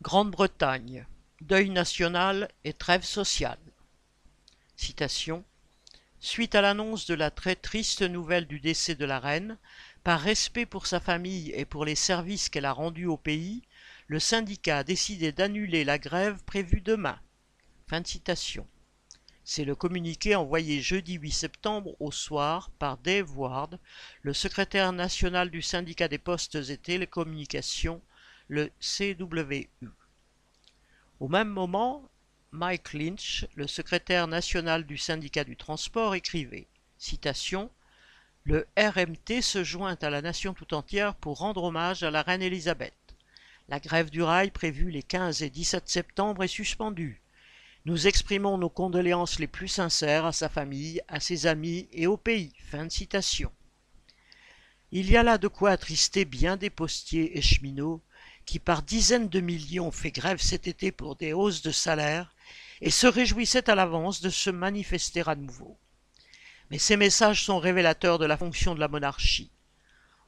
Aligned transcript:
Grande-Bretagne, 0.00 1.04
deuil 1.40 1.70
national 1.70 2.48
et 2.62 2.72
trêve 2.72 3.02
sociale. 3.02 3.58
Citation. 4.76 5.42
Suite 6.20 6.54
à 6.54 6.60
l'annonce 6.60 7.06
de 7.06 7.14
la 7.14 7.32
très 7.32 7.56
triste 7.56 8.02
nouvelle 8.02 8.46
du 8.46 8.60
décès 8.60 8.94
de 8.94 9.04
la 9.04 9.18
reine, 9.18 9.58
par 10.04 10.20
respect 10.20 10.66
pour 10.66 10.86
sa 10.86 11.00
famille 11.00 11.50
et 11.50 11.64
pour 11.64 11.84
les 11.84 11.96
services 11.96 12.48
qu'elle 12.48 12.64
a 12.64 12.72
rendus 12.72 13.06
au 13.06 13.16
pays, 13.16 13.62
le 14.06 14.20
syndicat 14.20 14.78
a 14.78 14.84
décidé 14.84 15.32
d'annuler 15.32 15.84
la 15.84 15.98
grève 15.98 16.44
prévue 16.44 16.80
demain. 16.80 17.18
C'est 19.42 19.64
le 19.64 19.74
communiqué 19.74 20.36
envoyé 20.36 20.80
jeudi 20.80 21.14
8 21.14 21.32
septembre 21.32 21.96
au 21.98 22.12
soir 22.12 22.70
par 22.78 22.98
Dave 22.98 23.36
Ward, 23.36 23.80
le 24.22 24.32
secrétaire 24.32 24.92
national 24.92 25.50
du 25.50 25.60
syndicat 25.60 26.06
des 26.06 26.18
postes 26.18 26.54
et 26.54 26.78
télécommunications 26.78 28.00
le 28.48 28.70
CWU. 28.80 29.68
Au 31.20 31.28
même 31.28 31.48
moment, 31.48 32.08
Mike 32.50 32.94
Lynch, 32.94 33.46
le 33.54 33.66
secrétaire 33.66 34.26
national 34.26 34.86
du 34.86 34.96
syndicat 34.96 35.44
du 35.44 35.56
transport, 35.56 36.14
écrivait 36.14 36.66
Le 38.44 38.66
RMT 38.78 39.42
se 39.42 39.62
joint 39.62 39.98
à 40.00 40.10
la 40.10 40.22
nation 40.22 40.54
tout 40.54 40.72
entière 40.72 41.14
pour 41.14 41.38
rendre 41.38 41.64
hommage 41.64 42.02
à 42.02 42.10
la 42.10 42.22
reine 42.22 42.40
Élisabeth. 42.40 42.94
La 43.68 43.80
grève 43.80 44.08
du 44.08 44.22
rail 44.22 44.50
prévue 44.50 44.90
les 44.90 45.02
15 45.02 45.42
et 45.42 45.50
17 45.50 45.86
septembre 45.86 46.42
est 46.42 46.48
suspendue. 46.48 47.20
Nous 47.84 48.06
exprimons 48.06 48.56
nos 48.56 48.70
condoléances 48.70 49.38
les 49.38 49.46
plus 49.46 49.68
sincères 49.68 50.24
à 50.24 50.32
sa 50.32 50.48
famille, 50.48 51.02
à 51.06 51.20
ses 51.20 51.46
amis 51.46 51.86
et 51.92 52.06
au 52.06 52.16
pays. 52.16 52.52
Il 54.90 55.10
y 55.10 55.16
a 55.18 55.22
là 55.22 55.36
de 55.36 55.48
quoi 55.48 55.70
attrister 55.70 56.24
bien 56.24 56.56
des 56.56 56.70
postiers 56.70 57.36
et 57.36 57.42
cheminots 57.42 58.02
qui 58.48 58.58
par 58.58 58.80
dizaines 58.80 59.28
de 59.28 59.40
millions 59.40 59.90
fait 59.90 60.10
grève 60.10 60.40
cet 60.40 60.66
été 60.66 60.90
pour 60.90 61.16
des 61.16 61.34
hausses 61.34 61.60
de 61.60 61.70
salaire 61.70 62.34
et 62.80 62.90
se 62.90 63.06
réjouissait 63.06 63.68
à 63.68 63.74
l'avance 63.74 64.22
de 64.22 64.30
se 64.30 64.48
manifester 64.48 65.22
à 65.26 65.34
nouveau. 65.34 65.76
Mais 66.70 66.78
ces 66.78 66.96
messages 66.96 67.44
sont 67.44 67.58
révélateurs 67.58 68.18
de 68.18 68.24
la 68.24 68.38
fonction 68.38 68.74
de 68.74 68.80
la 68.80 68.88
monarchie. 68.88 69.50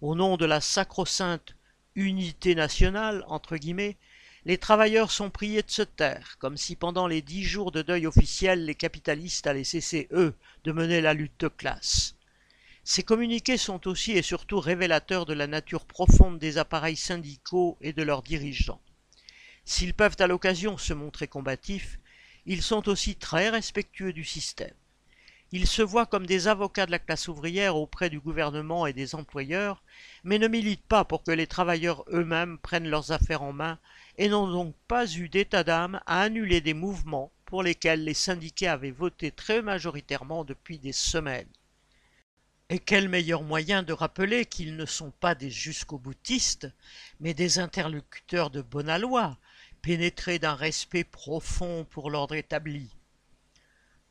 Au 0.00 0.14
nom 0.14 0.38
de 0.38 0.46
la 0.46 0.62
sacro-sainte 0.62 1.56
unité 1.94 2.54
nationale, 2.54 3.22
entre 3.28 3.58
guillemets, 3.58 3.98
les 4.46 4.56
travailleurs 4.56 5.10
sont 5.10 5.28
priés 5.28 5.62
de 5.62 5.70
se 5.70 5.82
taire, 5.82 6.36
comme 6.38 6.56
si 6.56 6.74
pendant 6.74 7.08
les 7.08 7.20
dix 7.20 7.44
jours 7.44 7.70
de 7.70 7.82
deuil 7.82 8.06
officiel 8.06 8.64
les 8.64 8.74
capitalistes 8.74 9.46
allaient 9.46 9.62
cesser, 9.62 10.08
eux, 10.12 10.34
de 10.64 10.72
mener 10.72 11.02
la 11.02 11.12
lutte 11.12 11.40
de 11.40 11.48
classe. 11.48 12.15
Ces 12.88 13.02
communiqués 13.02 13.56
sont 13.56 13.88
aussi 13.88 14.12
et 14.12 14.22
surtout 14.22 14.60
révélateurs 14.60 15.26
de 15.26 15.34
la 15.34 15.48
nature 15.48 15.86
profonde 15.86 16.38
des 16.38 16.56
appareils 16.56 16.94
syndicaux 16.94 17.76
et 17.80 17.92
de 17.92 18.04
leurs 18.04 18.22
dirigeants. 18.22 18.80
S'ils 19.64 19.92
peuvent 19.92 20.14
à 20.20 20.28
l'occasion 20.28 20.78
se 20.78 20.92
montrer 20.92 21.26
combatifs, 21.26 21.98
ils 22.46 22.62
sont 22.62 22.88
aussi 22.88 23.16
très 23.16 23.48
respectueux 23.48 24.12
du 24.12 24.22
système. 24.22 24.72
Ils 25.50 25.66
se 25.66 25.82
voient 25.82 26.06
comme 26.06 26.26
des 26.26 26.46
avocats 26.46 26.86
de 26.86 26.92
la 26.92 27.00
classe 27.00 27.26
ouvrière 27.26 27.74
auprès 27.74 28.08
du 28.08 28.20
gouvernement 28.20 28.86
et 28.86 28.92
des 28.92 29.16
employeurs, 29.16 29.82
mais 30.22 30.38
ne 30.38 30.46
militent 30.46 30.86
pas 30.86 31.04
pour 31.04 31.24
que 31.24 31.32
les 31.32 31.48
travailleurs 31.48 32.04
eux-mêmes 32.12 32.56
prennent 32.56 32.88
leurs 32.88 33.10
affaires 33.10 33.42
en 33.42 33.52
main 33.52 33.80
et 34.16 34.28
n'ont 34.28 34.48
donc 34.48 34.76
pas 34.86 35.12
eu 35.12 35.28
d'état 35.28 35.64
d'âme 35.64 36.00
à 36.06 36.20
annuler 36.20 36.60
des 36.60 36.74
mouvements 36.74 37.32
pour 37.46 37.64
lesquels 37.64 38.04
les 38.04 38.14
syndiqués 38.14 38.68
avaient 38.68 38.92
voté 38.92 39.32
très 39.32 39.60
majoritairement 39.60 40.44
depuis 40.44 40.78
des 40.78 40.92
semaines. 40.92 41.48
Et 42.68 42.80
quel 42.80 43.08
meilleur 43.08 43.42
moyen 43.42 43.84
de 43.84 43.92
rappeler 43.92 44.44
qu'ils 44.44 44.74
ne 44.74 44.86
sont 44.86 45.12
pas 45.12 45.36
des 45.36 45.50
jusqu'au-boutistes, 45.50 46.66
mais 47.20 47.32
des 47.32 47.60
interlocuteurs 47.60 48.50
de 48.50 48.60
bonne 48.60 48.92
loi, 48.96 49.38
pénétrés 49.82 50.40
d'un 50.40 50.56
respect 50.56 51.04
profond 51.04 51.86
pour 51.88 52.10
l'ordre 52.10 52.34
établi. 52.34 52.90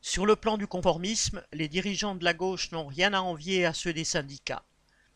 Sur 0.00 0.24
le 0.24 0.36
plan 0.36 0.56
du 0.56 0.66
conformisme, 0.66 1.44
les 1.52 1.68
dirigeants 1.68 2.14
de 2.14 2.24
la 2.24 2.32
gauche 2.32 2.72
n'ont 2.72 2.86
rien 2.86 3.12
à 3.12 3.20
envier 3.20 3.66
à 3.66 3.74
ceux 3.74 3.92
des 3.92 4.04
syndicats. 4.04 4.64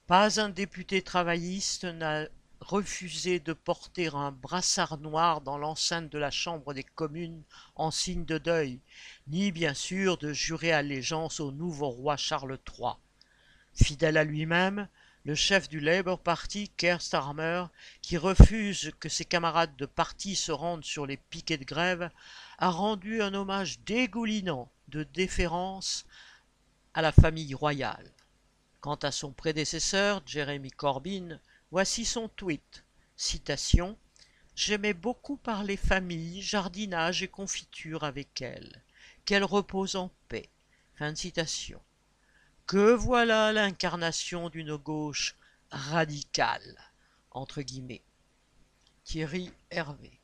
Pas 0.06 0.38
un 0.38 0.50
député 0.50 1.00
travailliste 1.00 1.84
n'a 1.84 2.26
refusé 2.60 3.40
de 3.40 3.54
porter 3.54 4.08
un 4.08 4.32
brassard 4.32 4.98
noir 4.98 5.40
dans 5.40 5.56
l'enceinte 5.56 6.10
de 6.10 6.18
la 6.18 6.30
Chambre 6.30 6.74
des 6.74 6.84
communes 6.84 7.42
en 7.74 7.90
signe 7.90 8.26
de 8.26 8.36
deuil, 8.36 8.80
ni 9.28 9.50
bien 9.50 9.72
sûr 9.72 10.18
de 10.18 10.34
jurer 10.34 10.72
allégeance 10.72 11.40
au 11.40 11.52
nouveau 11.52 11.88
roi 11.88 12.18
Charles 12.18 12.58
III. 12.78 12.96
Fidèle 13.74 14.16
à 14.16 14.24
lui-même, 14.24 14.88
le 15.24 15.34
chef 15.34 15.68
du 15.68 15.80
Labour 15.80 16.18
Party, 16.18 16.70
Keir 16.76 16.98
qui 18.00 18.16
refuse 18.16 18.92
que 18.98 19.08
ses 19.08 19.24
camarades 19.24 19.76
de 19.76 19.86
parti 19.86 20.34
se 20.34 20.50
rendent 20.50 20.84
sur 20.84 21.06
les 21.06 21.18
piquets 21.18 21.58
de 21.58 21.64
grève, 21.64 22.10
a 22.58 22.70
rendu 22.70 23.20
un 23.20 23.34
hommage 23.34 23.80
dégoulinant 23.80 24.70
de 24.88 25.02
déférence 25.02 26.06
à 26.94 27.02
la 27.02 27.12
famille 27.12 27.54
royale. 27.54 28.10
Quant 28.80 28.96
à 28.96 29.12
son 29.12 29.32
prédécesseur, 29.32 30.22
Jeremy 30.24 30.70
Corbyn, 30.70 31.38
voici 31.70 32.04
son 32.06 32.28
tweet. 32.28 32.84
J'aimais 34.56 34.94
beaucoup 34.94 35.36
parler 35.36 35.76
famille, 35.76 36.40
jardinage 36.40 37.22
et 37.22 37.28
confiture 37.28 38.04
avec 38.04 38.40
elle. 38.40 38.82
Qu'elle 39.26 39.44
repose 39.44 39.96
en 39.96 40.10
paix. 40.28 40.48
Que 42.70 42.92
voilà 42.94 43.52
l'incarnation 43.52 44.48
d'une 44.48 44.76
gauche 44.76 45.34
radicale, 45.72 46.78
entre 47.32 47.62
guillemets. 47.62 48.04
Thierry 49.02 49.50
Hervé. 49.72 50.19